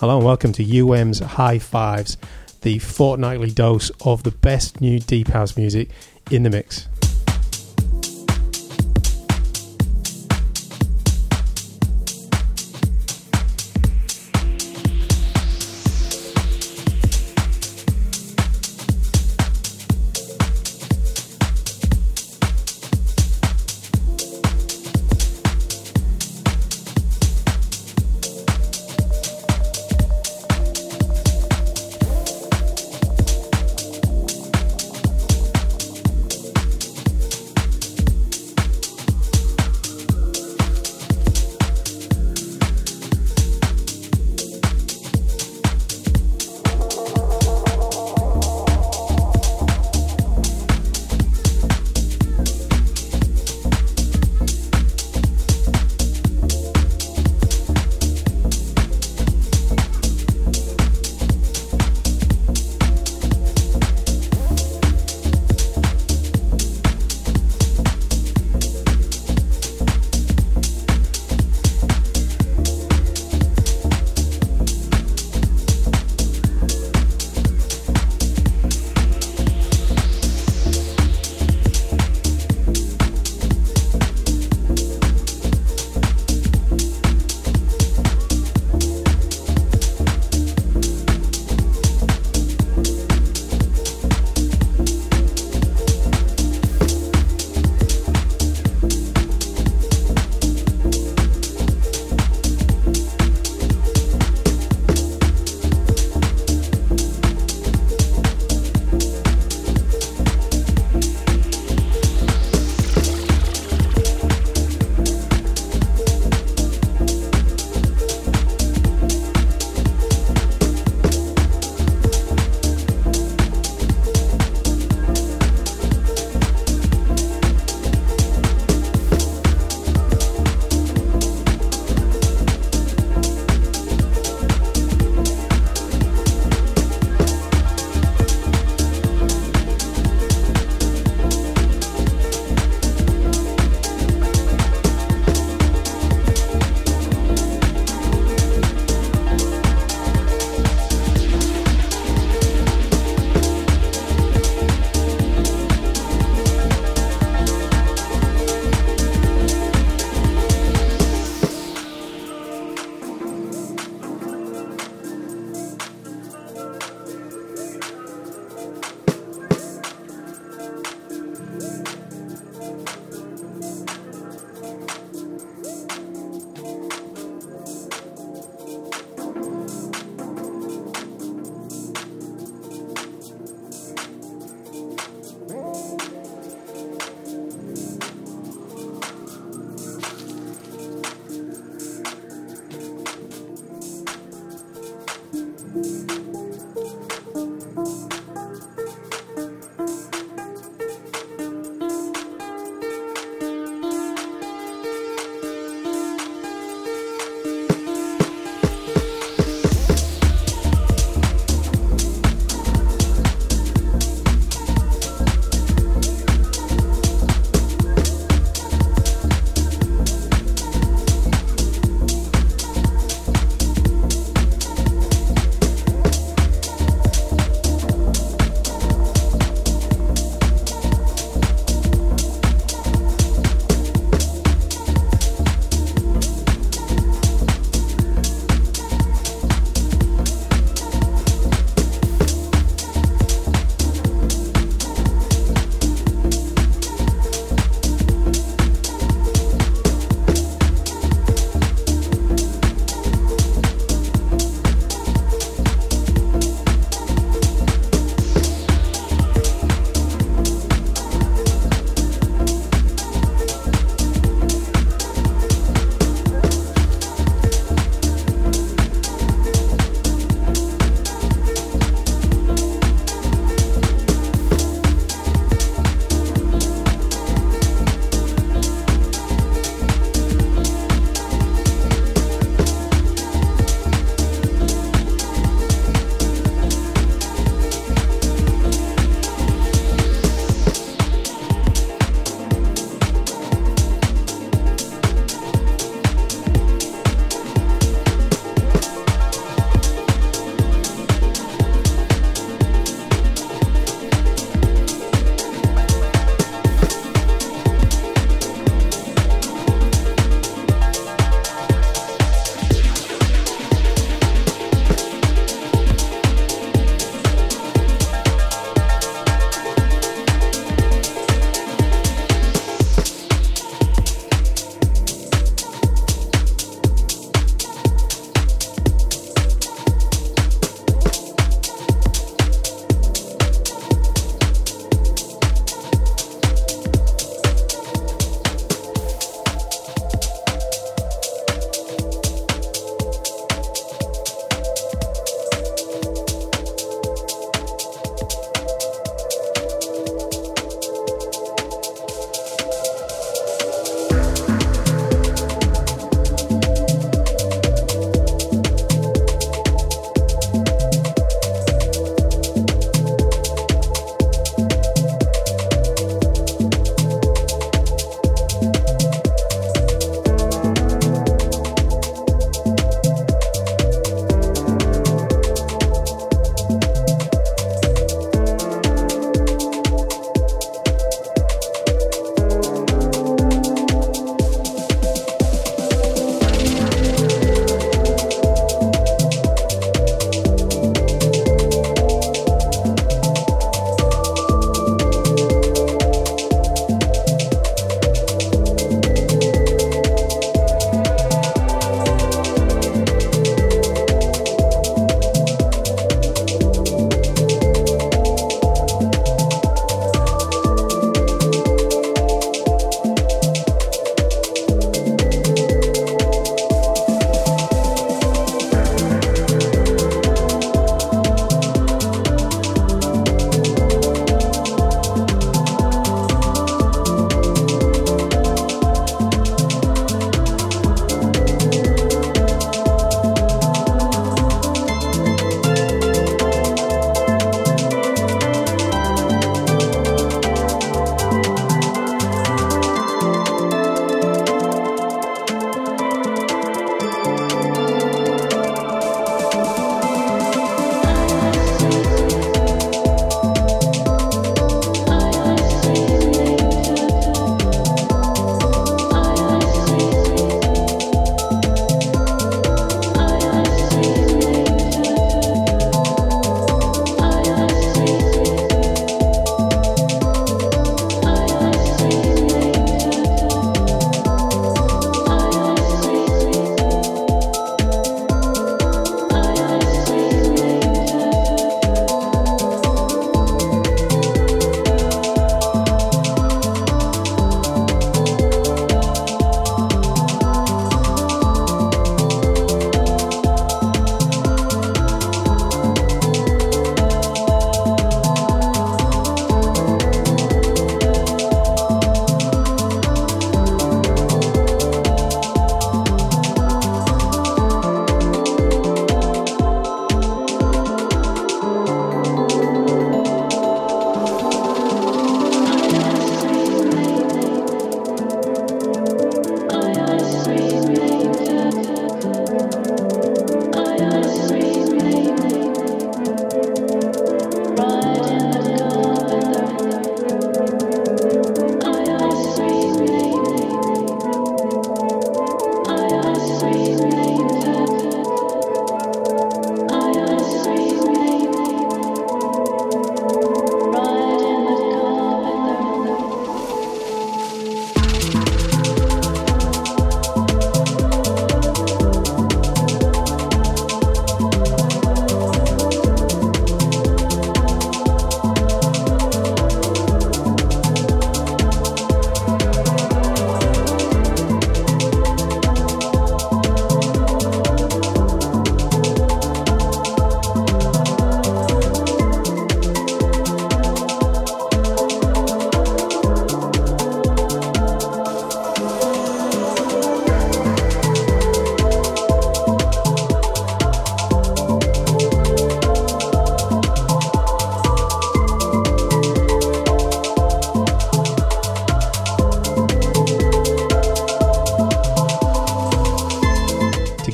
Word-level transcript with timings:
Hello 0.00 0.16
and 0.16 0.24
welcome 0.24 0.50
to 0.54 0.78
UM's 0.78 1.18
High 1.18 1.58
Fives, 1.58 2.16
the 2.62 2.78
fortnightly 2.78 3.50
dose 3.50 3.90
of 4.00 4.22
the 4.22 4.30
best 4.30 4.80
new 4.80 4.98
deep 4.98 5.28
house 5.28 5.58
music 5.58 5.90
in 6.30 6.42
the 6.42 6.48
mix. 6.48 6.88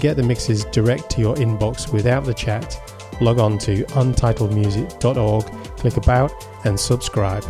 Get 0.06 0.16
the 0.16 0.22
mixes 0.22 0.64
direct 0.66 1.10
to 1.10 1.20
your 1.20 1.34
inbox 1.34 1.92
without 1.92 2.25
the 2.25 2.32
chat, 2.32 2.80
log 3.20 3.40
on 3.40 3.58
to 3.58 3.82
untitledmusic.org, 3.86 5.44
click 5.78 5.96
About, 5.96 6.32
and 6.64 6.78
subscribe. 6.78 7.44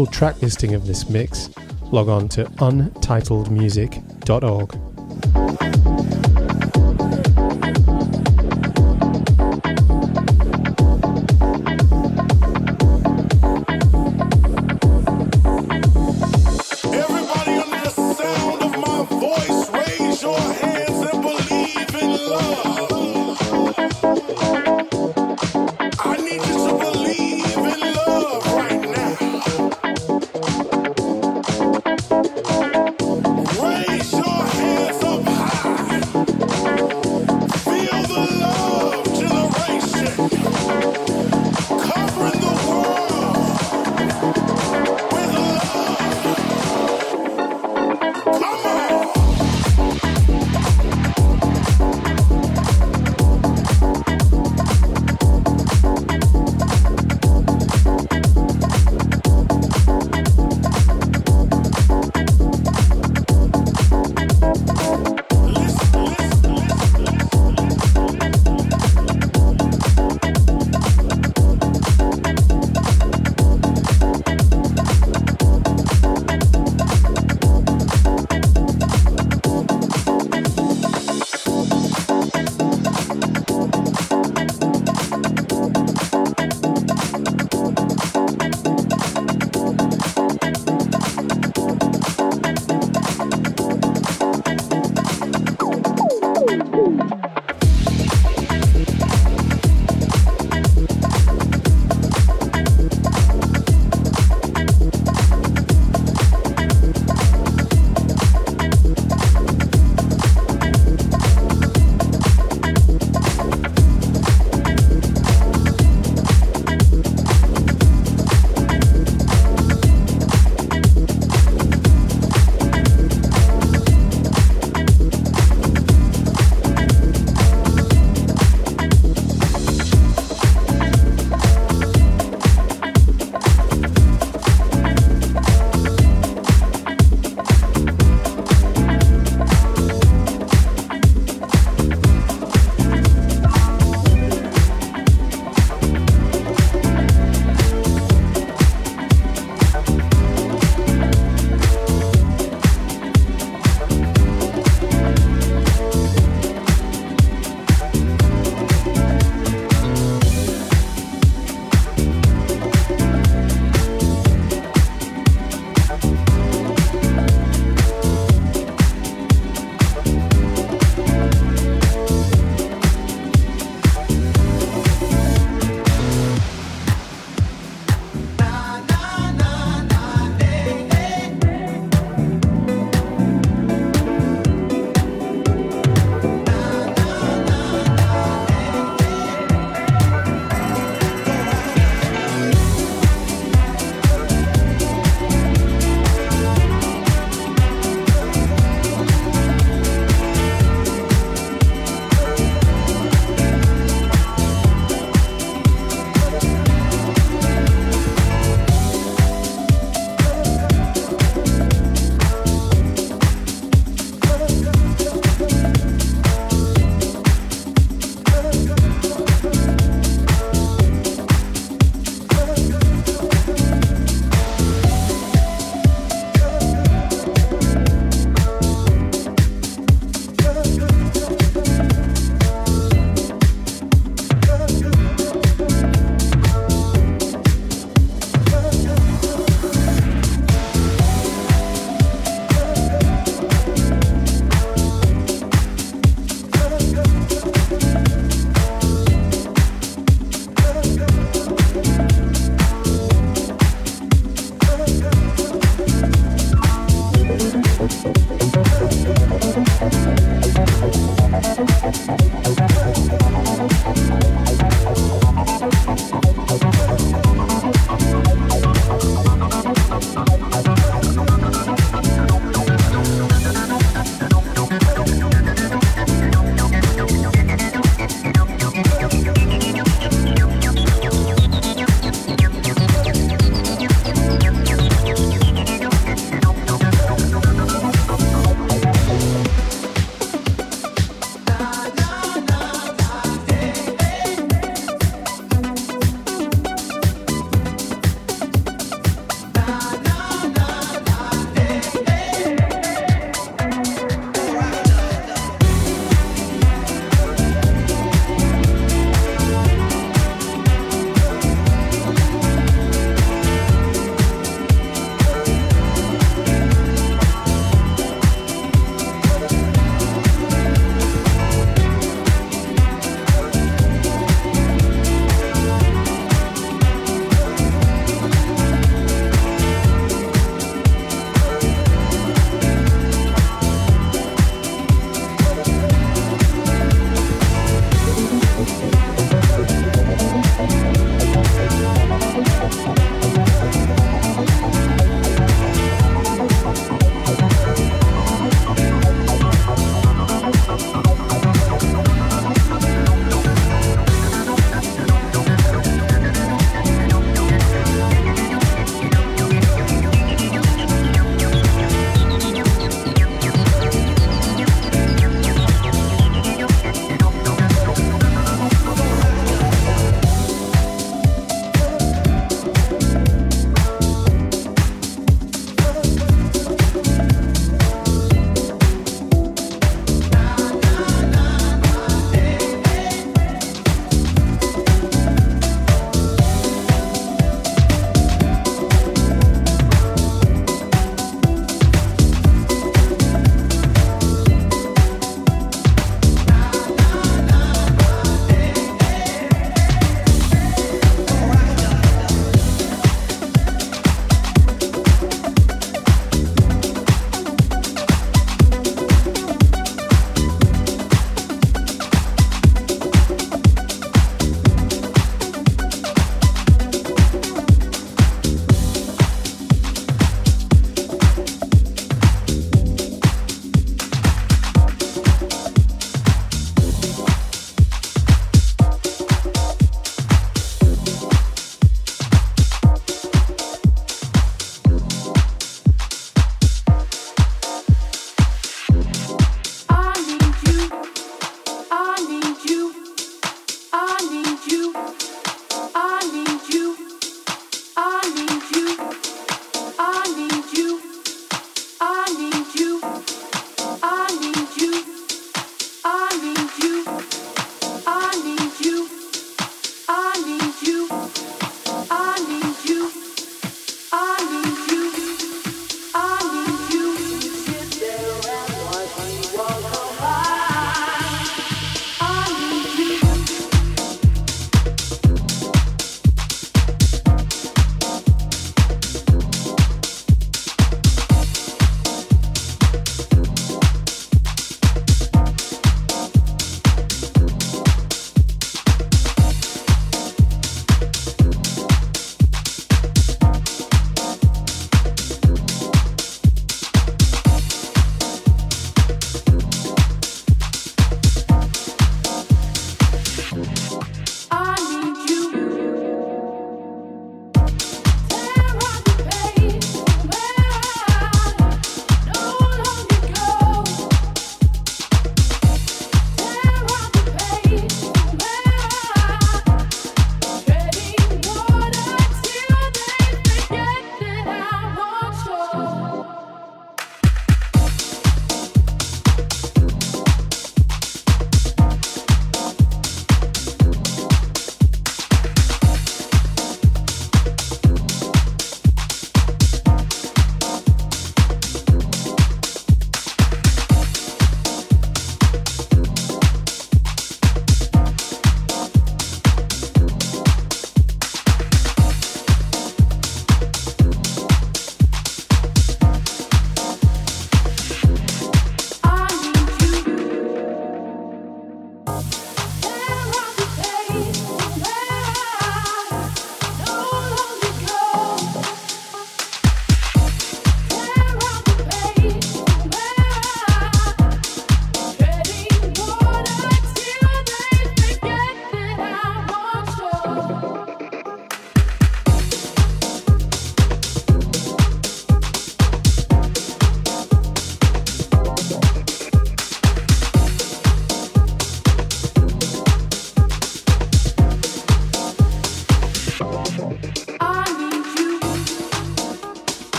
Full 0.00 0.06
track 0.06 0.40
listing 0.40 0.72
of 0.72 0.86
this 0.86 1.10
mix, 1.10 1.50
log 1.92 2.08
on 2.08 2.26
to 2.26 2.44
untitledmusic.org. 2.44 4.89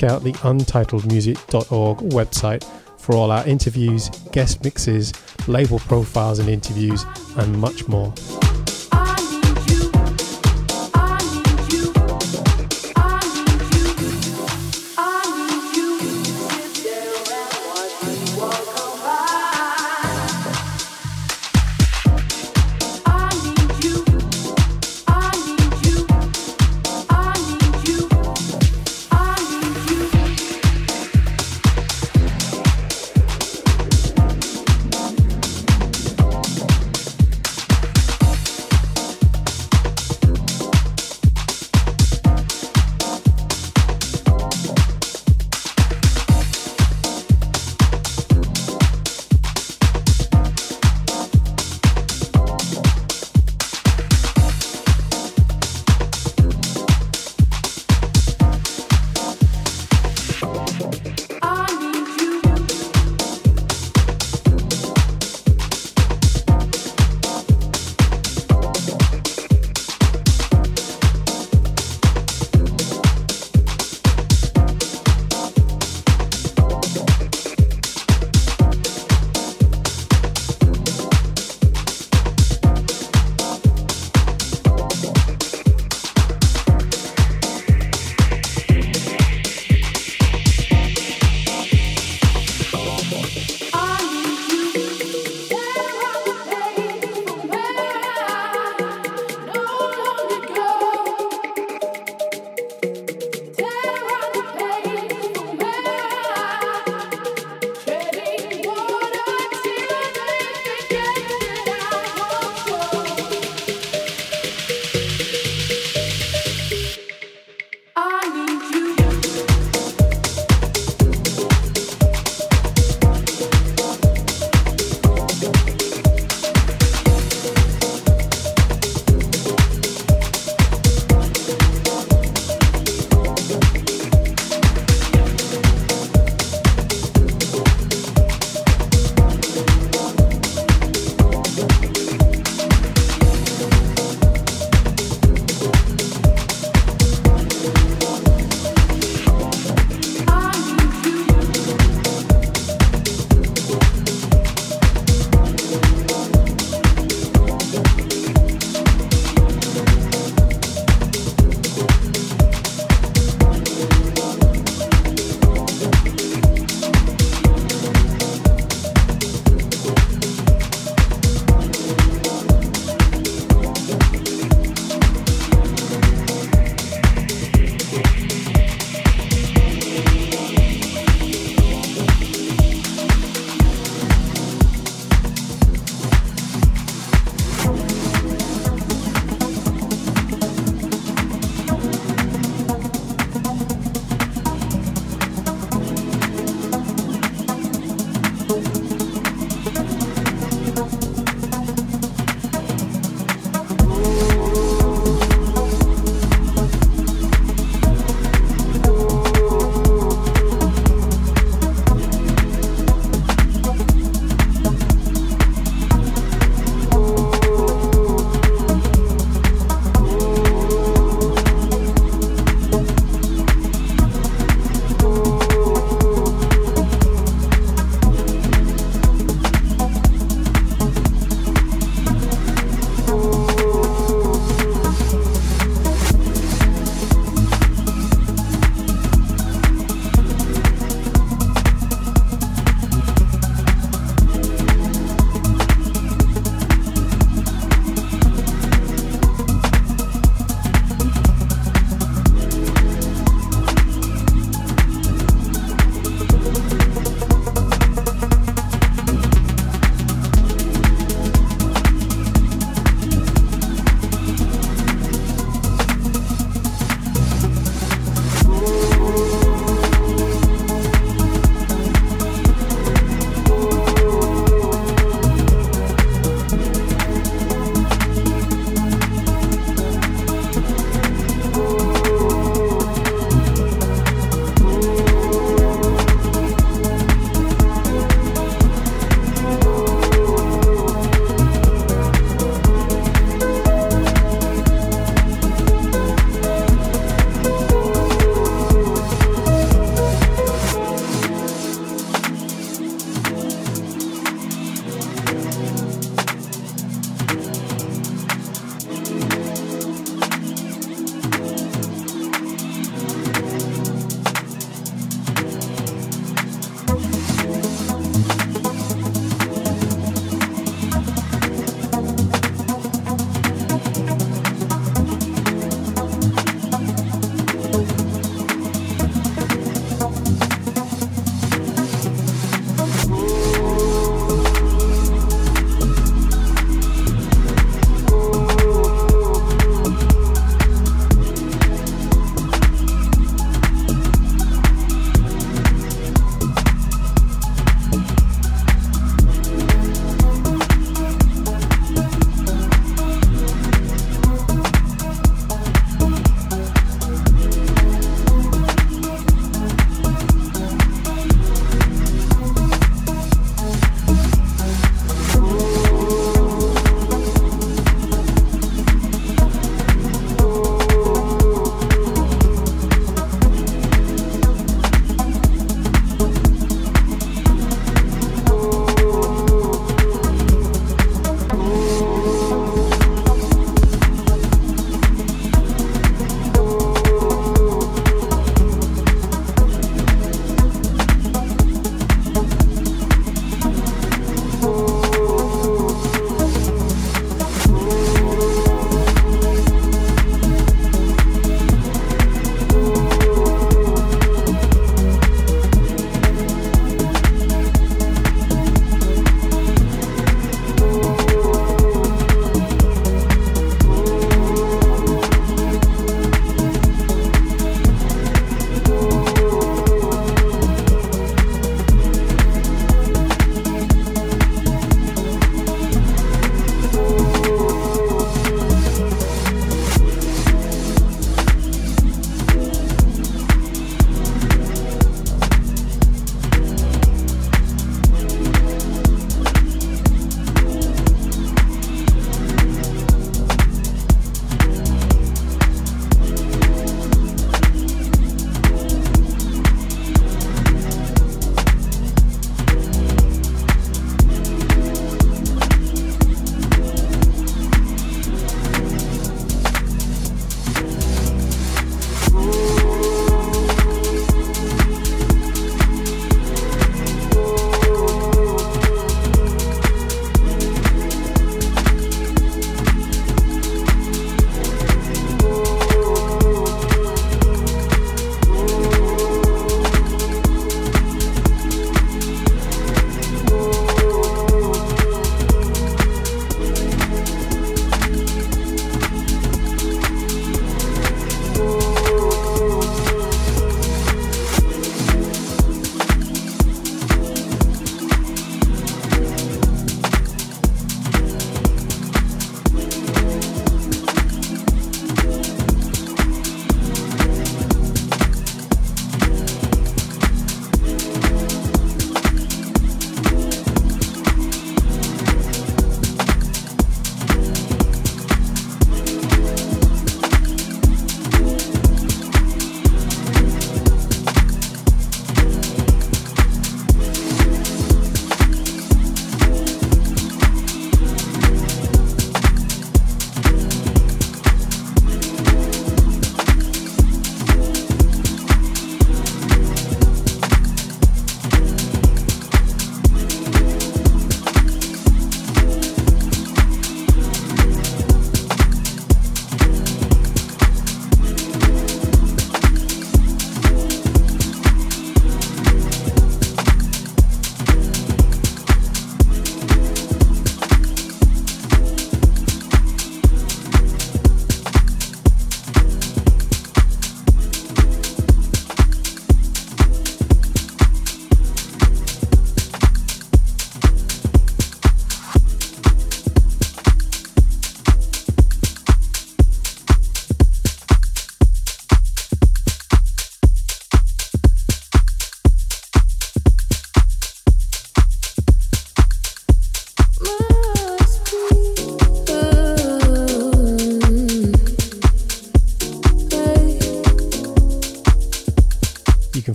check 0.00 0.10
out 0.10 0.24
the 0.24 0.32
untitledmusic.org 0.32 1.98
website 1.98 2.64
for 2.96 3.14
all 3.14 3.30
our 3.30 3.46
interviews, 3.46 4.08
guest 4.32 4.62
mixes, 4.64 5.12
label 5.46 5.78
profiles 5.80 6.38
and 6.38 6.48
interviews, 6.48 7.04
and 7.36 7.58
much 7.58 7.86
more. 7.86 8.12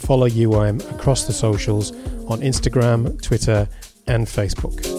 Follow 0.06 0.30
UIM 0.30 0.82
um, 0.82 0.96
across 0.96 1.26
the 1.26 1.34
socials 1.34 1.92
on 2.28 2.42
Instagram, 2.42 3.22
Twitter, 3.22 3.68
and 4.08 4.28
Facebook. 4.28 4.95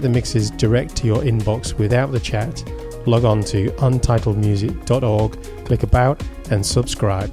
Get 0.00 0.08
the 0.08 0.14
mixes 0.14 0.50
direct 0.52 0.96
to 0.96 1.06
your 1.06 1.20
inbox 1.20 1.74
without 1.74 2.10
the 2.10 2.20
chat, 2.20 2.64
log 3.06 3.24
on 3.24 3.42
to 3.42 3.70
untitledmusic.org, 3.72 5.66
click 5.66 5.82
About, 5.82 6.22
and 6.50 6.64
subscribe. 6.64 7.30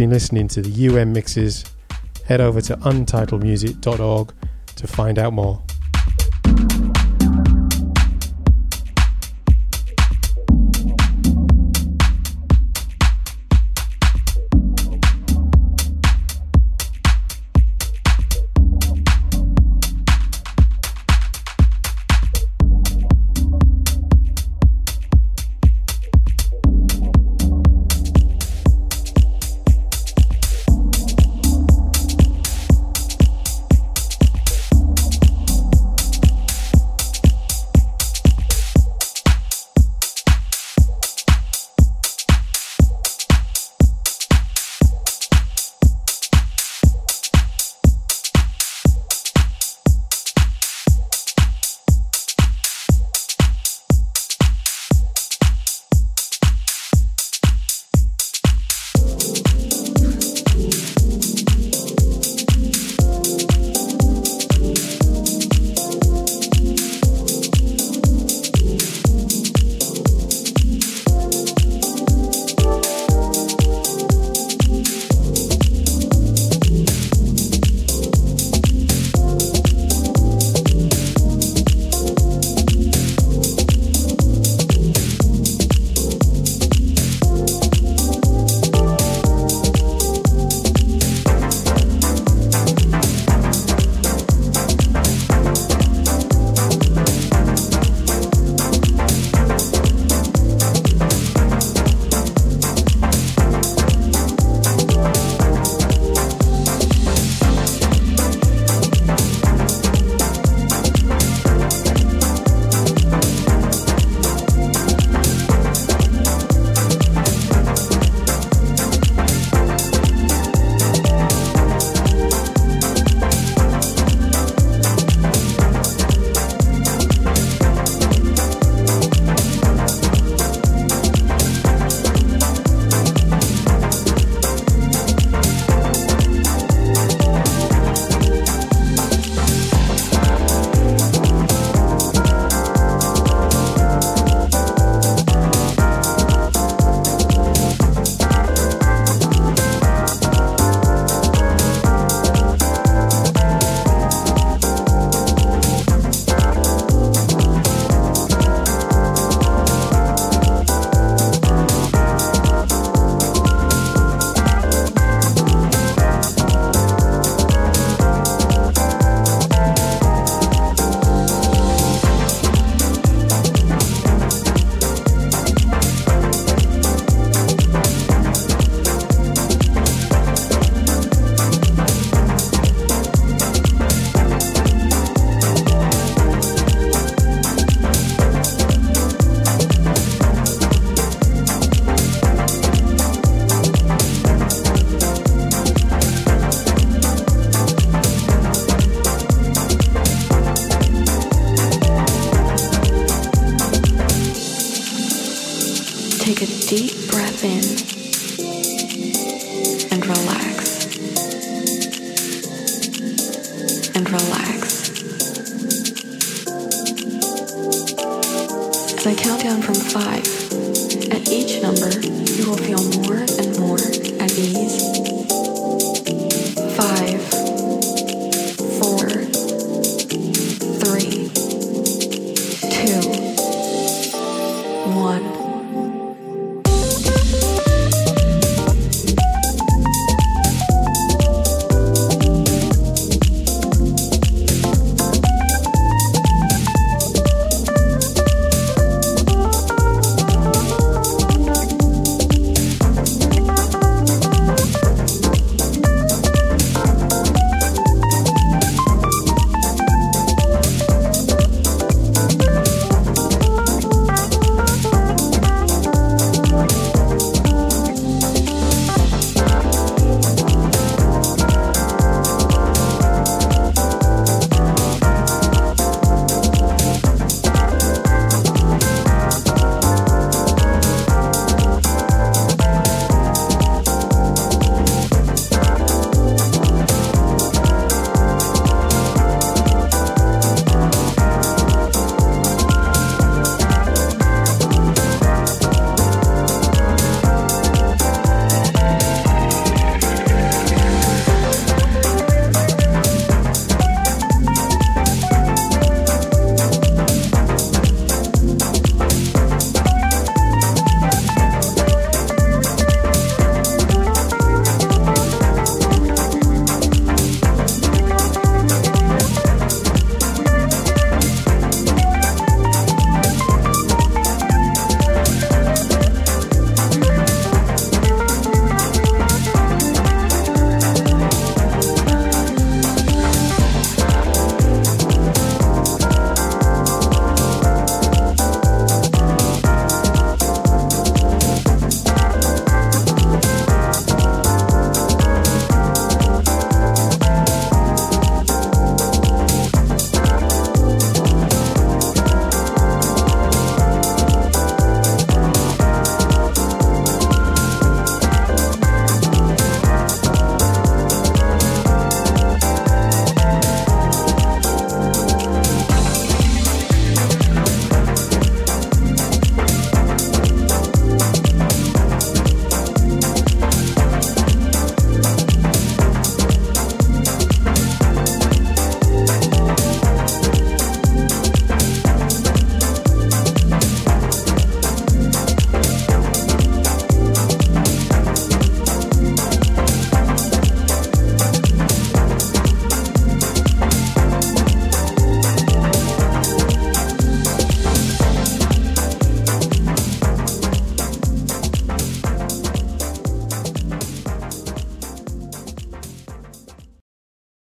Been 0.00 0.08
listening 0.08 0.48
to 0.48 0.62
the 0.62 0.88
UM 0.88 1.12
mixes. 1.12 1.62
Head 2.24 2.40
over 2.40 2.62
to 2.62 2.76
untitledmusic.org 2.78 4.32
to 4.76 4.86
find 4.86 5.18
out 5.18 5.34
more. 5.34 5.62